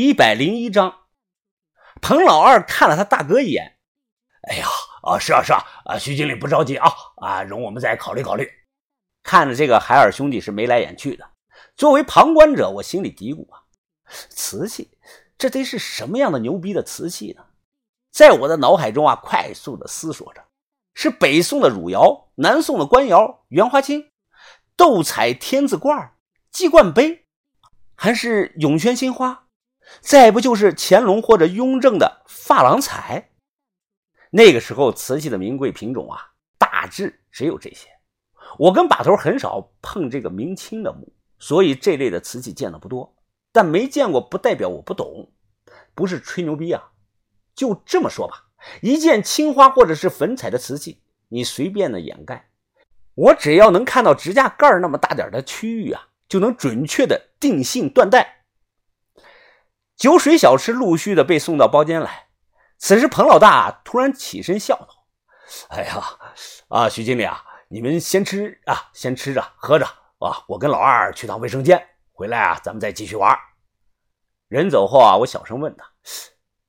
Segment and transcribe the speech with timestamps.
[0.00, 0.94] 一百零一章。
[2.00, 3.78] 彭老二看了他大哥一眼，
[4.42, 4.64] 哎呀，
[5.02, 8.48] 啊，是啊，是啊，啊，徐经理不着急啊，啊，容我们再考虑考虑。
[9.24, 11.28] 看着这个海尔兄弟是眉来眼去的，
[11.74, 13.58] 作为旁观者，我心里嘀咕啊，
[14.28, 14.96] 瓷器，
[15.36, 17.44] 这得是什么样的牛逼的瓷器呢？
[18.12, 20.44] 在我的脑海中啊，快速的思索着，
[20.94, 24.12] 是北宋的汝窑，南宋的官窑、元花青、
[24.76, 26.12] 斗彩天字罐、
[26.52, 27.26] 鸡冠杯，
[27.96, 29.46] 还是永宣新花？
[30.00, 33.30] 再不就是乾隆或者雍正的珐琅彩。
[34.30, 37.88] 那个时候瓷器的名贵品种啊，大致只有这些。
[38.58, 43.16] 我跟把头很少碰这个明清的墓，所以这类的瓷器见的不多。
[43.52, 45.32] 但没见过不代表我不懂，
[45.94, 46.90] 不是吹牛逼啊。
[47.54, 48.44] 就这么说吧，
[48.82, 52.50] 一件青花或者是粉彩的瓷器，你随便的掩盖，
[53.14, 58.37] 我只要能看到指甲盖那么大点的区域啊，就能准确的定性断代。
[59.98, 62.28] 酒水小吃陆续的被送到包间来。
[62.78, 65.08] 此时，彭老大突然起身笑道
[65.70, 66.00] ：“哎呀，
[66.68, 69.84] 啊，徐经理啊，你们先吃啊，先吃着喝着
[70.20, 73.36] 啊，我跟老二去趟卫生间，回来啊，咱们再继续玩。”
[74.46, 75.84] 人走后啊，我小声问他：“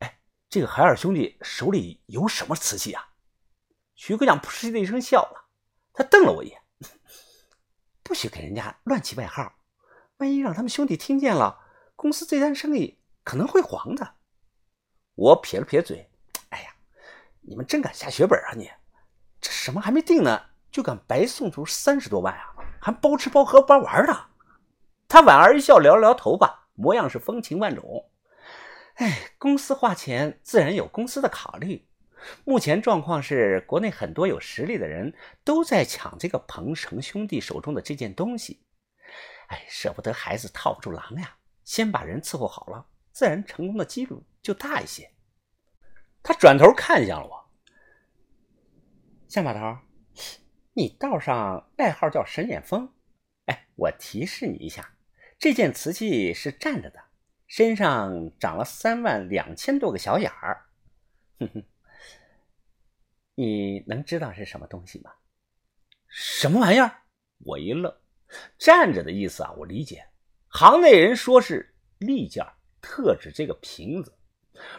[0.00, 3.08] 哎，这个海尔兄弟手里有什么瓷器啊？”
[3.94, 5.44] 徐科长噗嗤的一声笑了，
[5.92, 6.58] 他瞪了我一眼
[8.02, 9.56] ：“不许给人家乱起外号，
[10.16, 11.58] 万一让他们兄弟听见了，
[11.94, 14.14] 公司这单生意……”可能会黄的。
[15.14, 16.10] 我撇了撇嘴，
[16.48, 16.74] 哎呀，
[17.40, 18.52] 你们真敢下血本啊！
[18.56, 18.70] 你
[19.40, 20.40] 这什么还没定呢，
[20.70, 22.54] 就敢白送出三十多万啊？
[22.80, 24.26] 还包吃包喝包玩的？
[25.08, 28.10] 他莞尔一笑，摇了摇头吧，模样是风情万种。
[28.94, 31.86] 哎，公司花钱自然有公司的考虑。
[32.44, 38.62] 目前状况是，国内很多有实力的人都在抢这个彭城兄弟手中的这件东西。
[39.48, 42.86] 哎，舍不得孩子套不住狼呀，先把人伺候好了。
[43.20, 45.12] 自然成功的几率就大一些。
[46.22, 47.50] 他转头看向了我，
[49.28, 49.78] 向把头，
[50.72, 52.90] 你道上外号叫神眼峰。
[53.44, 54.96] 哎，我提示你一下，
[55.38, 56.98] 这件瓷器是站着的，
[57.46, 60.70] 身上长了三万两千多个小眼儿。
[61.40, 61.62] 哼哼，
[63.34, 65.12] 你能知道是什么东西吗？
[66.08, 67.02] 什么玩意儿？
[67.40, 67.94] 我一愣，
[68.56, 70.08] 站着的意思啊，我理解，
[70.48, 72.56] 行内人说是利件儿。
[72.80, 74.14] 特指这个瓶子，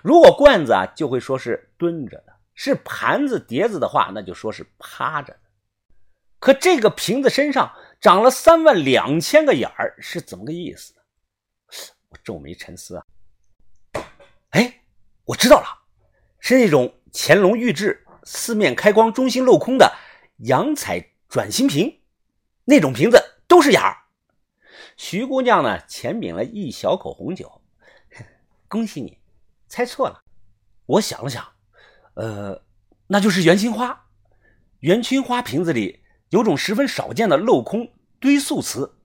[0.04, 5.40] 如果罐子啊，就会说是蹲着的；是盘子、碟子的话，那就说是趴着的。
[6.40, 11.02] 可这个瓶子身上长了三万两千个眼儿，是怎么个意思呢？
[12.10, 13.06] 我皱眉沉思啊。
[14.50, 14.82] 哎，
[15.26, 15.68] 我知道了，
[16.40, 19.96] 是那种乾隆御制、四面开光、中心镂空的
[20.40, 22.02] 洋彩转心瓶，
[22.66, 23.98] 那种瓶子都是眼儿。
[24.98, 27.61] 徐姑娘呢，浅抿了一小口红酒。
[28.72, 29.20] 恭喜你，
[29.68, 30.24] 猜错了。
[30.86, 31.46] 我想了想，
[32.14, 32.64] 呃，
[33.08, 34.08] 那就是元青花。
[34.80, 38.98] 元青花瓶子里有种十分少见的镂空堆塑瓷。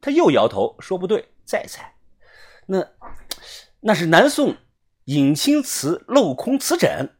[0.00, 1.94] 他又摇头说不对，再猜。
[2.64, 2.88] 那
[3.80, 4.56] 那是南宋
[5.04, 7.18] 隐青瓷镂空瓷枕。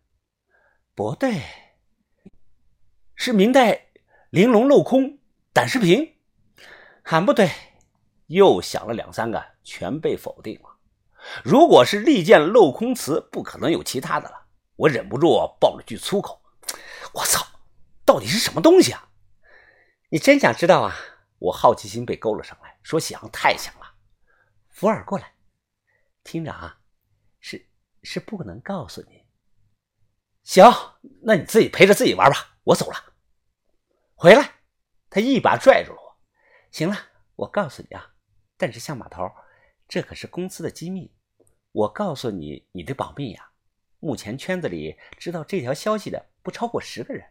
[0.95, 1.43] 不对，
[3.15, 3.89] 是明代
[4.31, 5.19] 玲珑镂空
[5.53, 6.15] 胆石瓶。
[7.03, 7.51] 还不对，
[8.29, 10.72] 又想了两三个，全被否定了。
[11.44, 14.47] 如果是利剑镂空瓷，不可能有其他的了。
[14.77, 15.28] 我忍不住
[15.60, 16.43] 爆了句粗口
[17.15, 17.47] ：“我操，
[18.05, 19.09] 到底是什么东西啊？”
[20.11, 20.94] 你真想知道啊？
[21.38, 23.94] 我好奇心被勾了上来，说想太想了。
[24.69, 25.34] 福尔过来，
[26.22, 26.77] 厅长，
[27.41, 27.69] 是
[28.03, 29.27] 是不能告诉你。
[30.43, 30.65] 行，
[31.22, 32.97] 那你自己陪着自己玩吧，我走了。
[34.15, 34.61] 回来，
[35.11, 36.16] 他一把拽住了我。
[36.71, 36.97] 行了，
[37.37, 38.15] 我告诉你啊，
[38.56, 39.31] 但是向码头。
[39.93, 41.13] 这可是公司的机密，
[41.71, 43.51] 我告诉你，你得保密呀。
[43.99, 47.29] 目前圈子里知道这条消息的不超过十个人。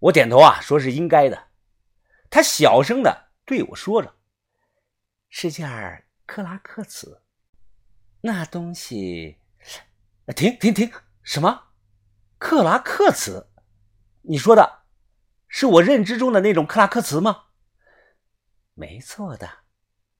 [0.00, 1.50] 我点头啊，说是应该的。
[2.30, 4.16] 他小声的对我说着
[5.30, 7.22] ：“是件克拉克瓷，
[8.22, 9.38] 那东西……
[10.34, 10.90] 停停停！
[11.22, 11.68] 什么？
[12.38, 13.52] 克拉克瓷？
[14.22, 14.82] 你说的
[15.46, 17.44] 是我认知中的那种克拉克瓷吗？
[18.74, 19.58] 没错的。”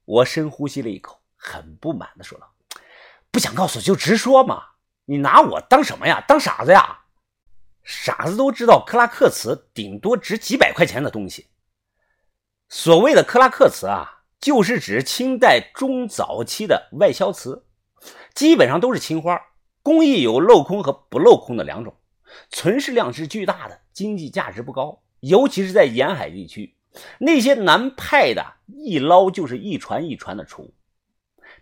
[0.05, 2.52] 我深呼吸了一口，很不满的说道
[3.31, 4.62] ：“不想告诉就直说嘛，
[5.05, 6.25] 你拿我当什么呀？
[6.26, 6.99] 当傻子呀？
[7.82, 11.49] 傻子都知道，克拉克瓷顶多值几百块钱的东西。
[12.69, 17.64] 所谓的克拉克瓷啊，就是指清代中早期的外销瓷，
[18.35, 19.41] 基本上都是青花，
[19.82, 21.96] 工艺有镂空和不镂空的两种，
[22.50, 26.76] 存世量是巨大的，经济价值不高，尤其是在沿海地区。”
[27.19, 30.75] 那些南派的一捞就是一船一船的出。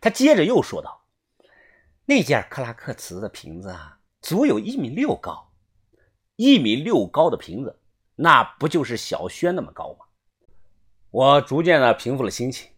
[0.01, 1.05] 他接着又说道
[2.07, 5.53] ：“那件克拉克瓷的瓶子啊，足有一米六高，
[6.37, 7.81] 一米六高的瓶子，
[8.15, 10.07] 那不就是小轩那么高吗？
[11.11, 12.71] 我逐渐的平复了心情，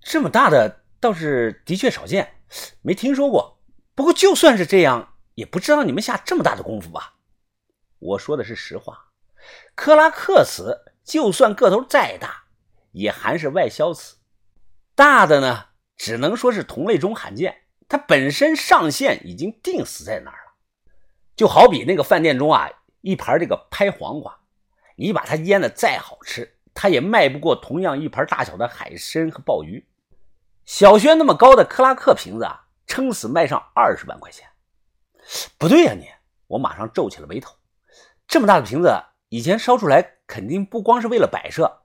[0.00, 2.34] 这么大的倒是的确少见，
[2.82, 3.58] 没听说过。
[3.94, 7.14] 不过就算是这样，也不知道你们下这么大的功夫吧？
[7.98, 9.10] 我说的是实话，
[9.74, 12.44] 克拉克瓷就算个头再大，
[12.92, 14.18] 也还是外销瓷，
[14.94, 17.62] 大的呢，只能说是同类中罕见。
[17.88, 20.52] 它本身上限已经定死在那儿了，
[21.34, 22.70] 就好比那个饭店中啊，
[23.00, 24.38] 一盘这个拍黄瓜，
[24.94, 29.84] 你把它腌的再好吃，它也卖不过同样一盘大小的海参和鲍鱼。
[30.64, 34.46] 小轩那么高的克拉克瓶子啊，撑死卖上二十万块钱。
[35.58, 36.06] 不对呀，你！
[36.46, 37.52] 我马上皱起了眉头。
[38.28, 38.94] 这么大的瓶子，
[39.28, 41.82] 以前烧出来肯定不光是为了摆设，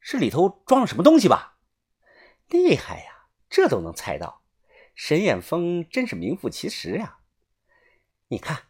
[0.00, 1.58] 是里头装了什么东西吧？
[2.48, 4.42] 厉害呀，这都能猜到。
[4.96, 7.18] 沈远峰真是名副其实呀！
[8.26, 8.64] 你看，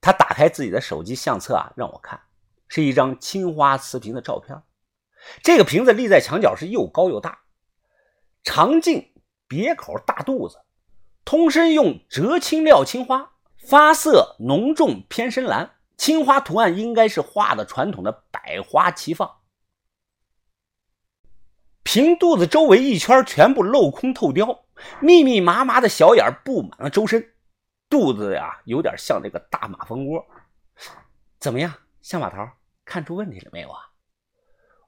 [0.00, 2.22] 他打开自己的手机相册啊，让我看，
[2.66, 4.62] 是一张青花瓷瓶的照片。
[5.42, 7.42] 这个瓶子立在墙角是又高又大，
[8.42, 9.12] 长径、
[9.46, 10.62] 别口、大肚子，
[11.26, 13.32] 通身用折青料青花，
[13.68, 19.40] 发色浓重偏深蓝，青花图案应该是画的传统的百花齐放。
[21.82, 24.64] 瓶肚子周围一圈全部镂空透雕。
[25.00, 27.34] 密密麻麻的小眼布满了周身，
[27.88, 30.26] 肚子呀有点像这个大马蜂窝。
[31.38, 32.48] 怎么样，象马桃，
[32.84, 33.78] 看出问题了没有啊？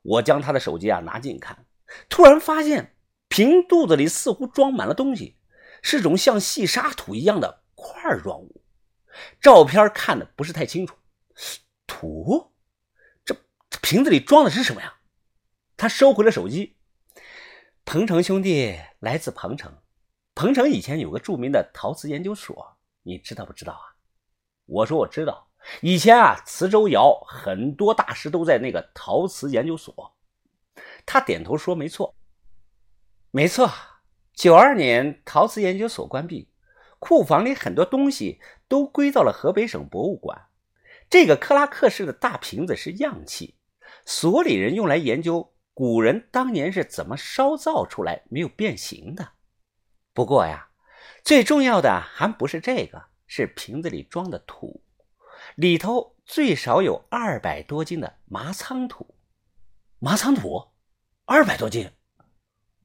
[0.03, 1.65] 我将他的手机啊拿近看，
[2.09, 2.97] 突然发现
[3.29, 5.37] 瓶肚子里似乎装满了东西，
[5.81, 8.54] 是种像细沙土一样的块状物。
[9.41, 10.97] 照片看的不是太清楚，
[11.87, 12.53] 图？
[13.25, 13.37] 这
[13.83, 14.95] 瓶子里装的是什么呀？
[15.77, 16.77] 他收回了手机。
[17.85, 19.77] 彭城兄弟来自彭城。
[20.35, 23.95] 彭城以前有个著名的陶瓷研究所，你知道不知道啊？
[24.67, 25.51] 我说我知道，
[25.83, 30.17] 以前啊，磁州窑很多大师都在那个陶瓷研究所。
[31.07, 32.17] 他点头说：“没错，
[33.31, 33.71] 没错。
[34.33, 36.49] 九二年陶瓷研究所关闭，
[37.05, 40.47] 库房里很多东西都归到了河北省博物馆。
[41.11, 43.59] 这个克拉克式的大瓶子是样器，
[44.07, 49.33] 所里人用来研究古人当年是怎么烧造出来没有变形的。”
[50.15, 50.71] 不过呀，
[51.23, 54.83] 最重要的还不是这个，是瓶子里装的土，
[55.57, 59.15] 里头最少有二百多斤的麻仓土。
[59.99, 60.73] 麻仓土，
[61.27, 61.93] 二百多斤，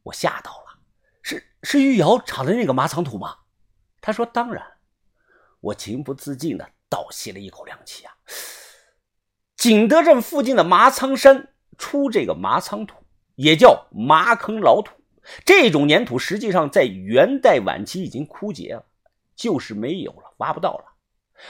[0.03, 0.79] 我吓到了。
[1.21, 3.37] 是是玉瑶炒的那个麻仓土吗？
[4.01, 4.63] 他说当然。
[5.61, 8.13] 我情不自禁的倒吸了一口凉气啊！
[9.57, 12.95] 景德镇附近的麻仓山出这个麻仓土，
[13.35, 14.93] 也叫麻坑老土。
[15.43, 18.85] 这种粘土实际上在元代晚期已经枯竭了，
[19.35, 20.85] 就是没有了，挖不到了。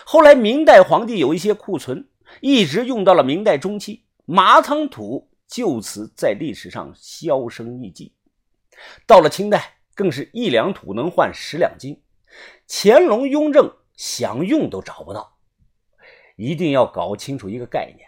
[0.03, 2.09] 后来明代皇帝有一些库存，
[2.41, 8.15] 一直用到了明代中期，麻仓土就此在历史上销声匿迹。
[9.05, 12.01] 到了清代，更是一两土能换十两金，
[12.67, 15.37] 乾隆、雍正想用都找不到。
[16.35, 18.07] 一定要搞清楚一个概念：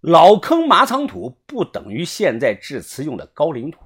[0.00, 3.80] 老坑麻仓土不等于现在制瓷用的高岭土。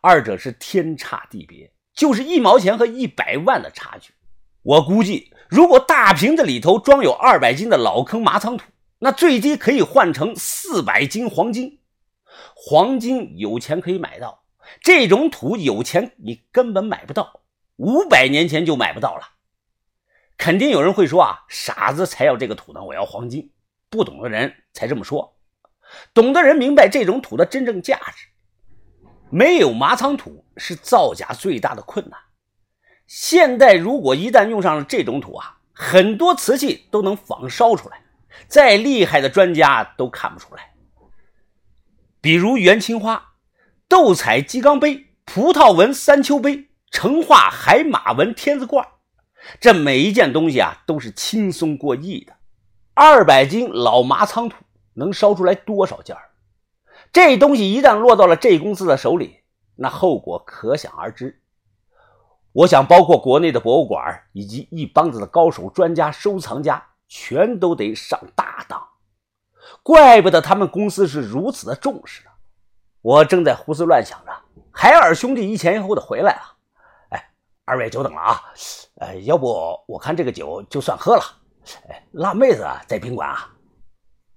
[0.00, 4.12] 二者是天差地别，就是一毛钱和一百万的差距。
[4.62, 8.64] 我估计，如果大瓶子里头装有二百斤的老坑麻仓土，
[8.98, 11.80] 那最低可以换成四百斤黄金。
[12.54, 14.44] 黄金有钱可以买到，
[14.80, 17.40] 这种土有钱你根本买不到，
[17.76, 19.34] 五百年前就买不到了。
[20.36, 23.52] 肯定有人会说啊，傻子才要这个土呢，我要黄金。
[23.88, 25.36] 不懂的人才这么说，
[26.12, 28.26] 懂的人明白这种土的真正价值。
[29.30, 32.18] 没有麻仓土是造假最大的困难。
[33.06, 38.02] 现代如果一旦用上了这种土啊，很多瓷器都能仿烧出来，
[38.48, 40.74] 再厉害的专家都看不出来。
[42.20, 43.34] 比如元青花、
[43.86, 48.86] 斗彩鸡缸杯、葡萄纹三秋杯、成化海马纹天字罐，
[49.58, 52.32] 这每一件东西啊都是轻松过亿的。
[52.94, 54.54] 二百斤老麻仓土
[54.94, 56.30] 能烧出来多少件儿？
[57.12, 59.40] 这东西一旦落到了这公司的手里，
[59.74, 61.42] 那后果可想而知。
[62.52, 68.80] 我想，包括国内的博物馆以及一帮子的高手、专家、收藏家，全都得上大当。
[69.82, 72.30] 怪不得他们公司是如此的重视呢。
[73.02, 74.30] 我正在胡思乱想着，
[74.70, 76.53] 海尔兄弟一前一后的回来了。
[77.66, 78.42] 二位久等了啊！
[79.00, 81.22] 呃，要不我看这个酒就算喝了。
[82.12, 83.48] 辣妹子在宾馆啊？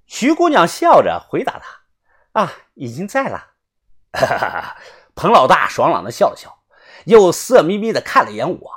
[0.06, 2.42] 徐姑娘笑着回答他。
[2.42, 3.44] 啊，已经在了。
[5.14, 6.58] 彭老大爽朗的笑了笑，
[7.06, 8.72] 又色眯眯的看了一眼我。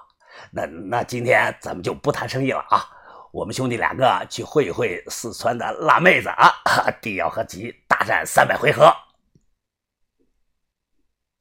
[0.51, 2.89] 那那今天咱们就不谈生意了啊！
[3.31, 6.53] 我们兄弟两个去会一会四川的辣妹子啊！
[7.01, 8.93] 地要和吉大战三百回合。